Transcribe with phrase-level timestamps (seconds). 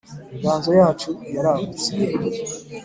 [0.35, 1.91] inganzo yacu ya ragutse,